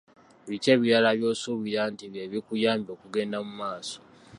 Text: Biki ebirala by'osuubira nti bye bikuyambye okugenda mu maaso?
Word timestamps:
Biki 0.49 0.69
ebirala 0.75 1.09
by'osuubira 1.17 1.81
nti 1.91 2.05
bye 2.11 2.23
bikuyambye 2.31 2.91
okugenda 2.95 3.37
mu 3.45 3.51
maaso? 3.61 3.99